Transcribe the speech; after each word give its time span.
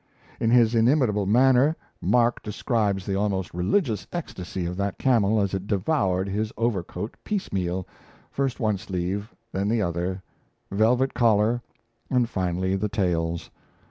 In 0.39 0.49
his 0.49 0.73
inimitable 0.73 1.27
manner, 1.27 1.77
Mark 2.01 2.41
describes 2.41 3.05
the 3.05 3.13
almost 3.13 3.53
religious 3.53 4.07
ecstasy 4.11 4.65
of 4.65 4.75
that 4.77 4.97
camel 4.97 5.39
as 5.39 5.53
it 5.53 5.67
devoured 5.67 6.27
his 6.27 6.51
overcoat 6.57 7.15
piecemeal 7.23 7.85
first 8.31 8.59
one 8.59 8.79
sleeve, 8.79 9.29
then 9.51 9.67
the 9.69 9.83
other, 9.83 10.23
velvet 10.71 11.13
collar, 11.13 11.61
and 12.09 12.27
finally 12.27 12.75
the 12.75 12.89
tails. 12.89 13.51